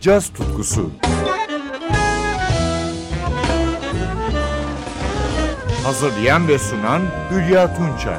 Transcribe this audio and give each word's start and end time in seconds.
caz 0.00 0.28
tutkusu. 0.28 0.90
Hazırlayan 5.84 6.48
ve 6.48 6.58
sunan 6.58 7.02
Hülya 7.30 7.74
Tunçay. 7.74 8.18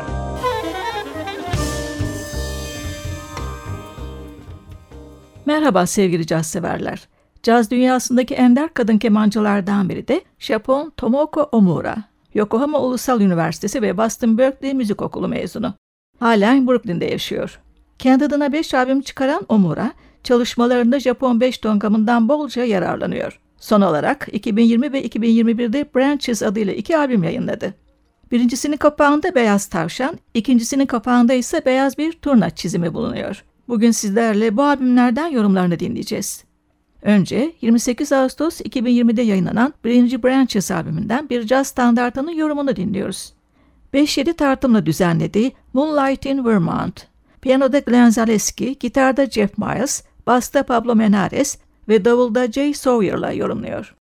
Merhaba 5.46 5.86
sevgili 5.86 6.28
caz 6.28 6.48
severler. 6.48 7.08
Caz 7.44 7.72
dünyasındaki 7.72 8.34
ender 8.34 8.74
kadın 8.74 8.98
kemancılardan 8.98 9.90
biri 9.90 10.08
de 10.08 10.22
Japon 10.40 10.94
Tomoko 10.98 11.42
Omura. 11.42 11.98
Yokohama 12.34 12.80
Ulusal 12.80 13.22
Üniversitesi 13.22 13.82
ve 13.82 13.98
Boston 13.98 14.38
Berkeley 14.38 14.74
Müzik 14.74 15.02
Okulu 15.02 15.28
mezunu. 15.28 15.74
Halen 16.20 16.68
Brooklyn'de 16.68 17.06
yaşıyor. 17.06 17.60
Kendi 18.00 18.26
adına 18.26 18.54
5 18.54 18.74
albüm 18.74 19.02
çıkaran 19.02 19.46
Omura, 19.50 19.92
çalışmalarında 20.24 21.00
Japon 21.00 21.40
5 21.42 21.58
ton 21.58 21.80
gamından 21.80 22.30
bolca 22.30 22.64
yararlanıyor. 22.64 23.40
Son 23.58 23.82
olarak 23.82 24.28
2020 24.32 24.94
ve 24.94 25.06
2021'de 25.06 25.86
Branches 25.96 26.44
adıyla 26.44 26.74
iki 26.74 26.98
albüm 26.98 27.24
yayınladı. 27.24 27.74
Birincisinin 28.32 28.78
kapağında 28.78 29.36
beyaz 29.36 29.66
tavşan, 29.66 30.20
ikincisinin 30.34 30.86
kapağında 30.86 31.34
ise 31.34 31.66
beyaz 31.66 31.98
bir 31.98 32.12
turna 32.12 32.50
çizimi 32.50 32.94
bulunuyor. 32.94 33.44
Bugün 33.68 33.92
sizlerle 33.92 34.58
bu 34.58 34.64
albümlerden 34.64 35.28
yorumlarını 35.28 35.80
dinleyeceğiz. 35.80 36.44
Önce 37.02 37.54
28 37.62 38.12
Ağustos 38.12 38.62
2020'de 38.62 39.22
yayınlanan 39.22 39.74
birinci 39.84 40.24
Branches 40.24 40.72
albümünden 40.72 41.30
bir 41.30 41.48
caz 41.48 41.68
standartının 41.68 42.32
yorumunu 42.32 42.76
dinliyoruz. 42.76 43.34
5-7 43.94 44.34
tartımla 44.34 44.86
düzenlediği 44.86 45.52
Moonlight 45.74 46.26
in 46.26 46.46
Vermont. 46.46 47.08
Piyanoda 47.42 47.80
Glenn 47.80 48.10
Zaleski, 48.10 48.80
gitarda 48.80 49.26
Jeff 49.26 49.58
Miles, 49.58 50.04
basta 50.32 50.64
Pablo 50.64 50.96
Menares 50.96 51.60
ve 51.88 52.06
davulda 52.06 52.52
Jay 52.52 52.74
Sawyer'la 52.74 53.32
yorumluyor. 53.32 53.96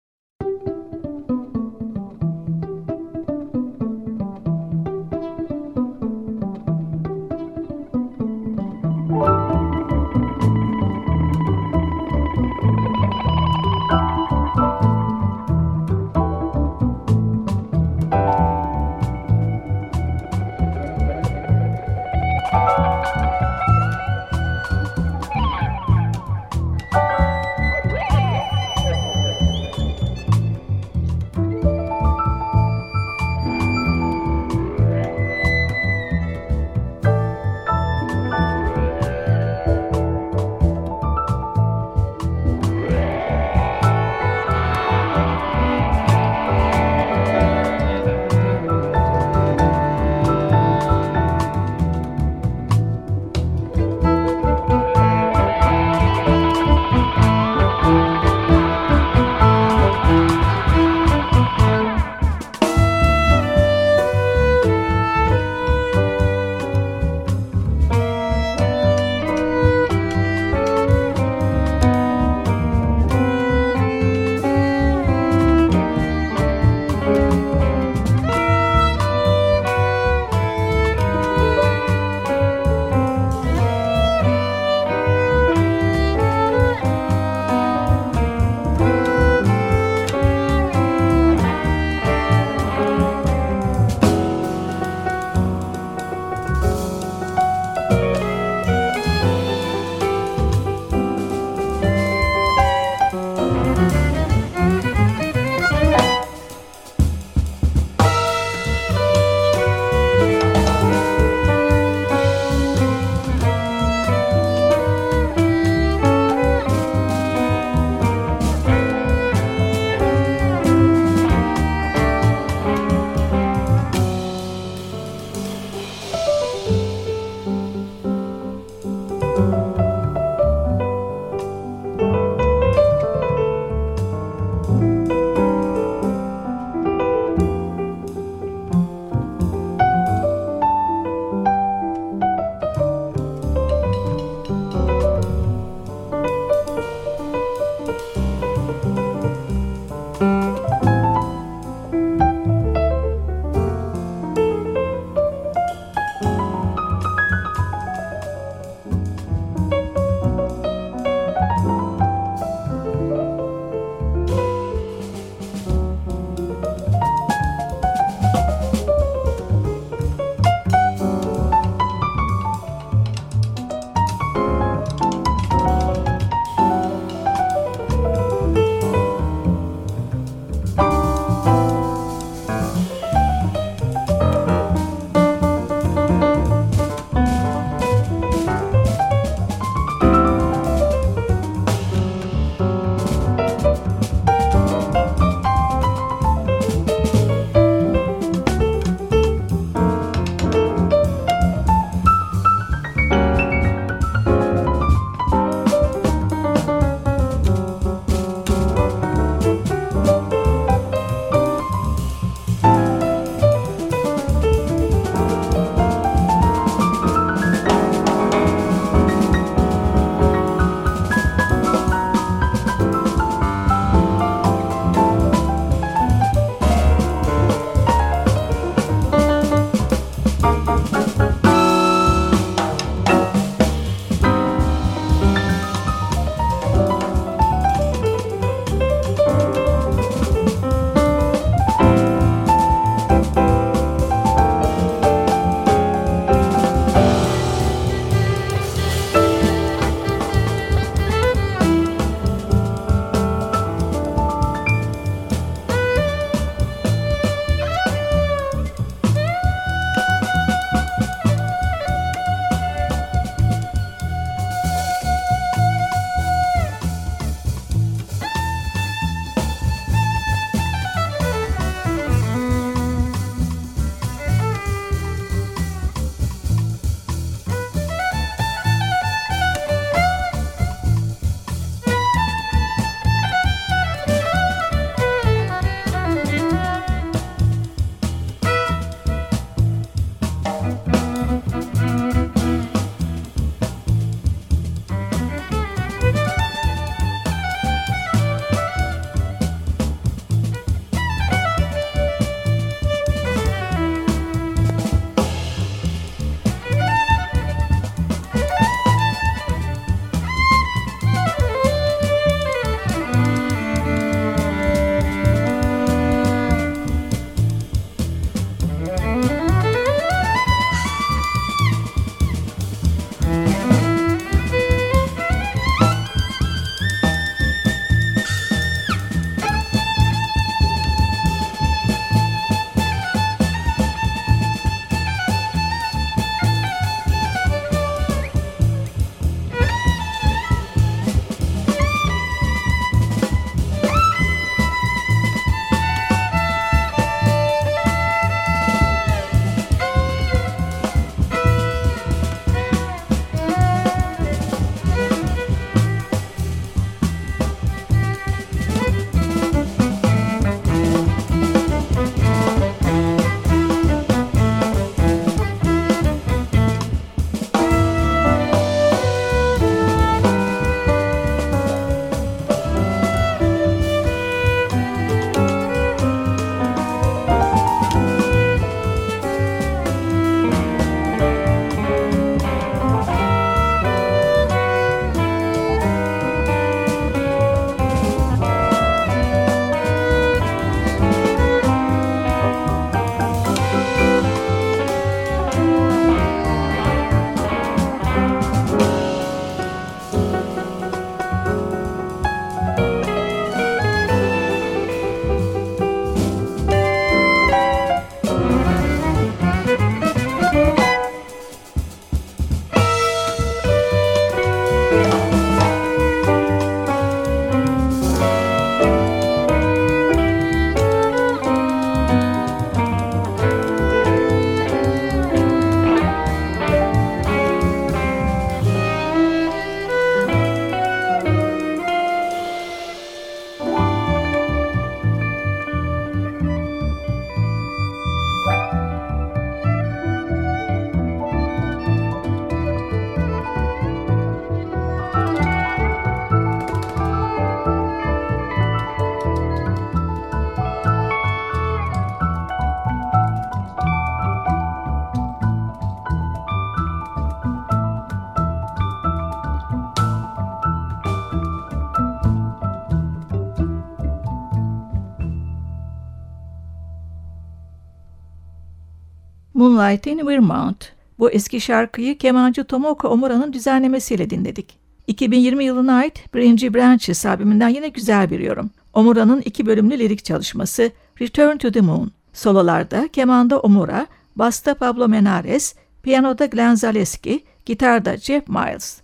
Moonlight 469.61 470.07
in 470.07 470.26
Vermont. 470.26 470.93
Bu 471.19 471.31
eski 471.31 471.61
şarkıyı 471.61 472.19
kemancı 472.19 472.64
Tomoko 472.64 473.09
Omura'nın 473.09 473.52
düzenlemesiyle 473.52 474.31
dinledik. 474.31 474.79
2020 475.07 475.64
yılına 475.64 475.95
ait 475.95 476.35
Birinci 476.35 476.75
Branches 476.75 477.26
albümünden 477.26 477.69
yine 477.69 477.88
güzel 477.88 478.31
bir 478.31 478.40
yorum. 478.40 478.71
Omura'nın 478.95 479.40
iki 479.40 479.67
bölümlü 479.67 479.99
lirik 479.99 480.25
çalışması 480.25 480.90
Return 481.21 481.57
to 481.57 481.73
the 481.73 481.81
Moon. 481.81 482.11
Sololarda 482.33 483.09
kemanda 483.09 483.61
Omura, 483.61 484.07
basta 484.37 484.75
Pablo 484.75 485.09
Menares, 485.09 485.75
piyanoda 486.02 486.47
Glenn 486.47 486.75
Zaleski, 486.75 487.45
gitarda 487.67 488.17
Jeff 488.17 488.49
Miles. 488.49 489.00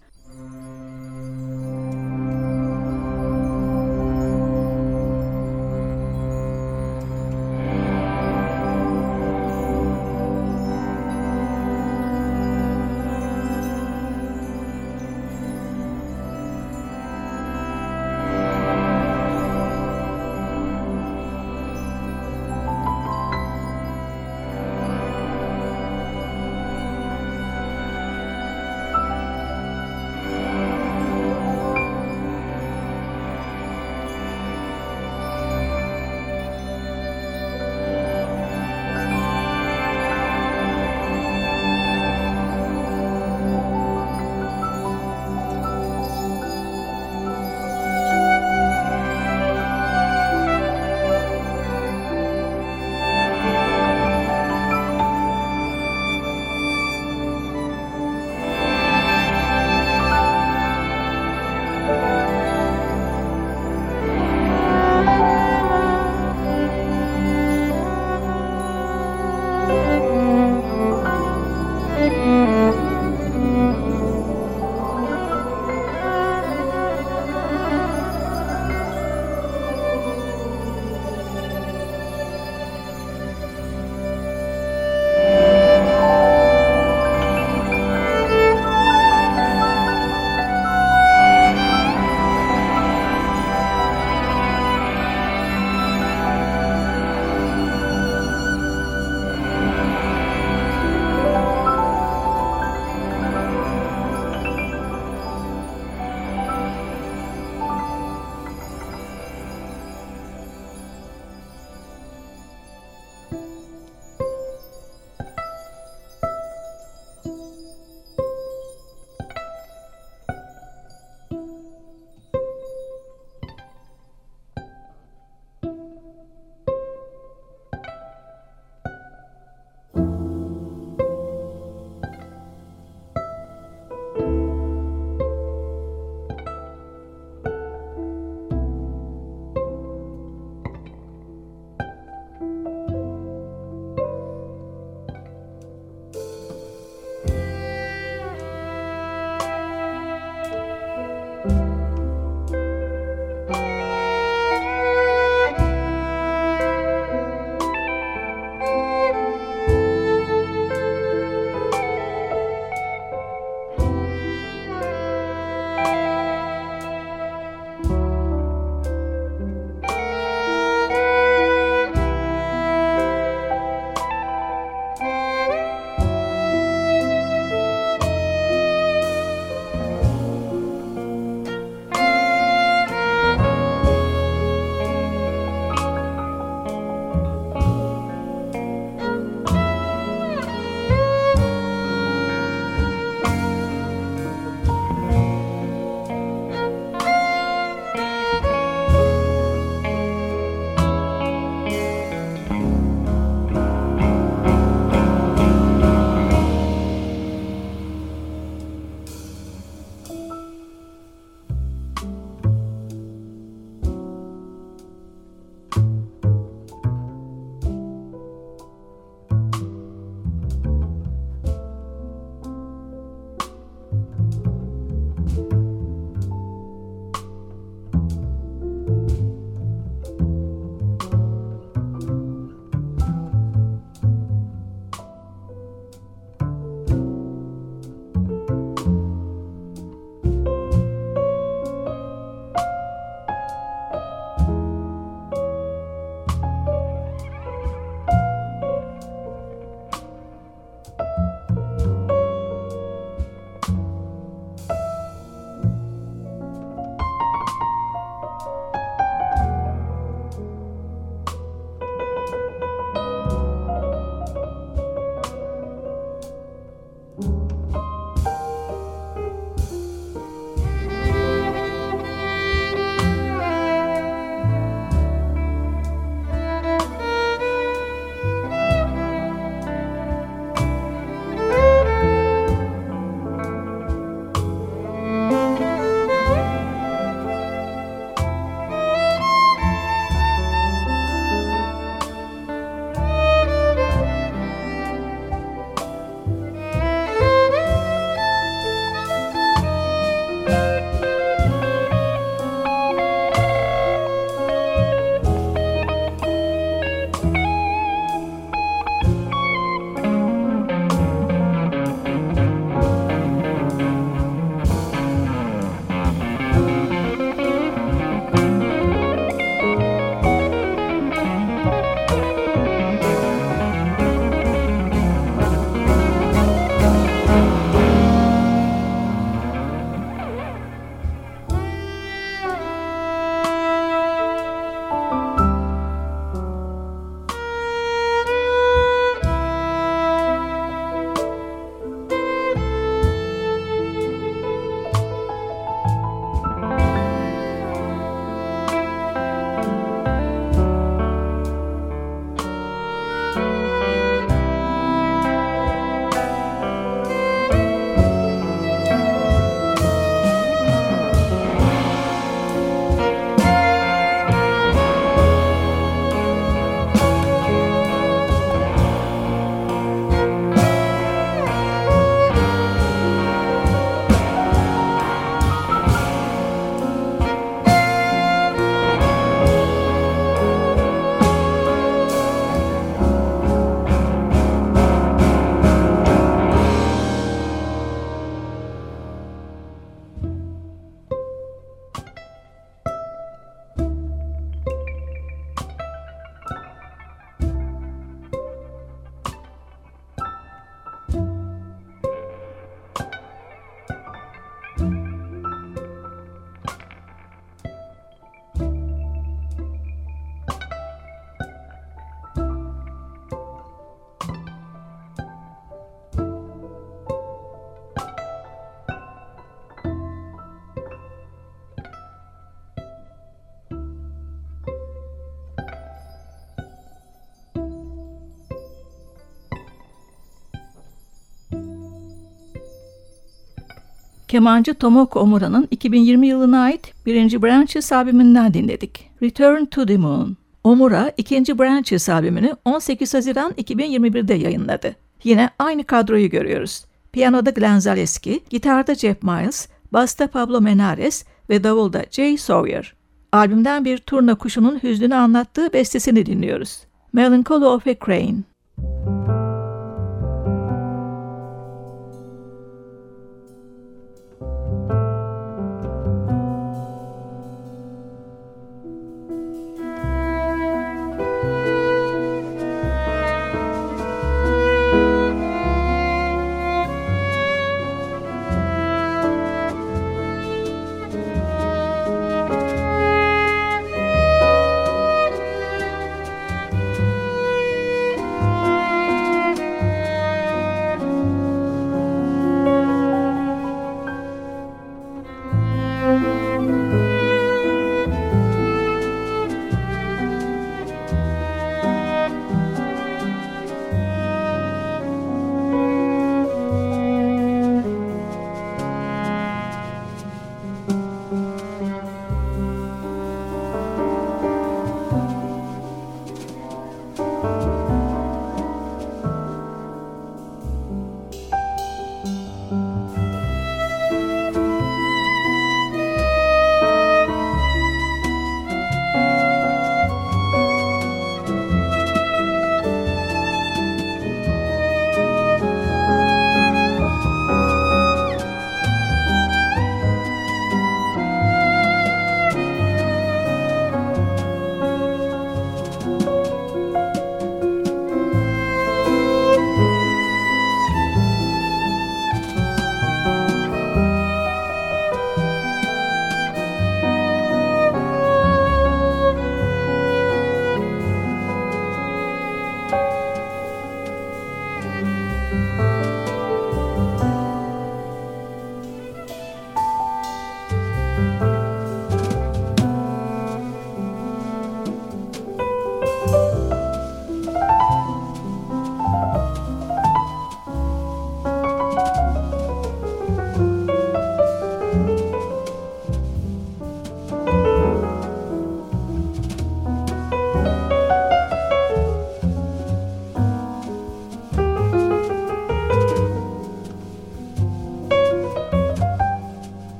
Kemancı 434.37 434.75
Tomoko 434.75 435.21
Omura'nın 435.21 435.69
2020 435.71 436.27
yılına 436.27 436.63
ait 436.63 436.95
birinci 437.07 437.43
Branches 437.43 437.93
albümünden 437.93 438.55
dinledik. 438.55 439.11
Return 439.23 439.65
to 439.65 439.87
the 439.87 439.97
Moon. 439.97 440.37
Omura 440.65 441.13
ikinci 441.17 441.59
Branches 441.59 442.09
albümünü 442.09 442.57
18 442.65 443.15
Haziran 443.15 443.53
2021'de 443.53 444.35
yayınladı. 444.35 444.97
Yine 445.25 445.51
aynı 445.59 445.85
kadroyu 445.85 446.31
görüyoruz. 446.31 446.85
Piyanoda 447.13 447.51
Glenn 447.51 447.79
Zaleski, 447.79 448.41
gitarda 448.51 448.95
Jeff 448.95 449.23
Miles, 449.23 449.69
basta 449.93 450.27
Pablo 450.27 450.61
Menares 450.61 451.25
ve 451.51 451.65
davulda 451.65 452.05
Jay 452.11 452.37
Sawyer. 452.37 452.95
Albümden 453.33 453.85
bir 453.85 453.99
turna 453.99 454.35
kuşunun 454.35 454.83
hüznünü 454.83 455.15
anlattığı 455.15 455.73
bestesini 455.73 456.27
dinliyoruz. 456.27 456.81
Melancholy 457.13 457.65
of 457.65 457.87
a 457.87 457.95
Crane. 458.07 458.37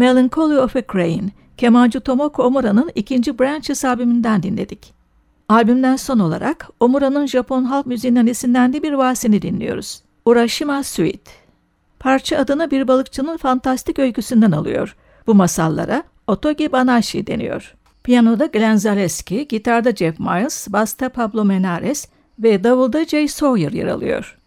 Melancholy 0.00 0.58
of 0.58 0.76
a 0.76 0.82
Crane, 0.92 1.30
kemancı 1.56 2.00
Tomoko 2.00 2.42
Omura'nın 2.42 2.90
ikinci 2.94 3.38
Branches 3.38 3.84
albümünden 3.84 4.42
dinledik. 4.42 4.94
Albümden 5.48 5.96
son 5.96 6.18
olarak 6.18 6.68
Omura'nın 6.80 7.26
Japon 7.26 7.64
halk 7.64 7.86
müziğinden 7.86 8.26
esinlendiği 8.26 8.82
bir 8.82 8.92
vasini 8.92 9.42
dinliyoruz. 9.42 10.02
Urashima 10.24 10.82
Suite. 10.82 11.30
Parça 11.98 12.38
adını 12.38 12.70
bir 12.70 12.88
balıkçının 12.88 13.36
fantastik 13.36 13.98
öyküsünden 13.98 14.52
alıyor. 14.52 14.96
Bu 15.26 15.34
masallara 15.34 16.02
Otogi 16.26 16.72
Banashi 16.72 17.26
deniyor. 17.26 17.74
Piyanoda 18.04 18.46
Glenn 18.46 18.76
Zaleski, 18.76 19.48
gitarda 19.48 19.92
Jeff 19.92 20.20
Miles, 20.20 20.68
basta 20.68 21.08
Pablo 21.08 21.44
Menares 21.44 22.08
ve 22.38 22.64
davulda 22.64 23.04
Jay 23.04 23.28
Sawyer 23.28 23.72
yer 23.72 23.86
alıyor. 23.86 24.38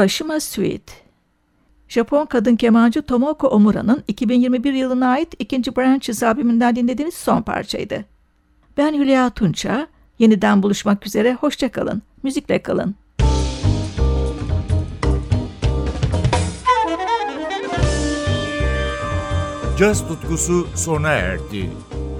Urashima 0.00 0.40
Suite. 0.40 0.92
Japon 1.88 2.26
kadın 2.26 2.56
kemancı 2.56 3.02
Tomoko 3.02 3.48
Omura'nın 3.48 4.04
2021 4.08 4.72
yılına 4.72 5.08
ait 5.08 5.34
ikinci 5.38 5.76
Branches 5.76 6.22
albümünden 6.22 6.76
dinlediğiniz 6.76 7.14
son 7.14 7.42
parçaydı. 7.42 8.04
Ben 8.76 8.94
Hülya 8.94 9.30
Tunça. 9.30 9.86
Yeniden 10.18 10.62
buluşmak 10.62 11.06
üzere. 11.06 11.34
Hoşçakalın. 11.34 12.02
Müzikle 12.22 12.62
kalın. 12.62 12.94
Caz 19.78 20.08
tutkusu 20.08 20.68
sona 20.74 21.10
erdi. 21.10 21.70